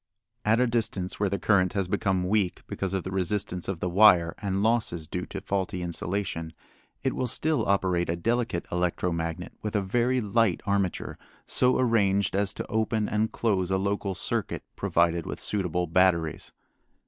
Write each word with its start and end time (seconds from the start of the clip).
At 0.43 0.59
a 0.59 0.65
distance 0.65 1.19
where 1.19 1.29
the 1.29 1.37
current 1.37 1.73
has 1.73 1.87
become 1.87 2.27
weak 2.27 2.63
because 2.65 2.95
of 2.95 3.03
the 3.03 3.11
resistance 3.11 3.67
of 3.67 3.81
the 3.81 3.87
wire 3.87 4.33
and 4.39 4.63
losses 4.63 5.05
due 5.07 5.27
to 5.27 5.41
faulty 5.41 5.83
insulation, 5.83 6.53
it 7.03 7.13
will 7.13 7.27
still 7.27 7.67
operate 7.67 8.09
a 8.09 8.15
delicate 8.15 8.65
electro 8.71 9.11
magnet 9.11 9.53
with 9.61 9.75
a 9.75 9.79
very 9.83 10.19
light 10.19 10.59
armature 10.65 11.19
so 11.45 11.77
arranged 11.77 12.35
as 12.35 12.51
to 12.55 12.65
open 12.65 13.07
and 13.07 13.31
close 13.31 13.69
a 13.69 13.77
local 13.77 14.15
circuit 14.15 14.63
provided 14.75 15.27
with 15.27 15.39
suitable 15.39 15.85
batteries. 15.85 16.51